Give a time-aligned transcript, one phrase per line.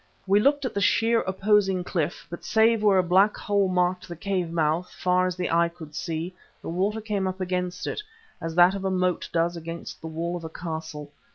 [0.25, 4.15] We looked at the sheer opposing cliff, but save where a black hole marked the
[4.15, 8.01] cave mouth, far as the eye could see, the water came up against it,
[8.41, 11.11] as that of a moat does against the wall of a castle.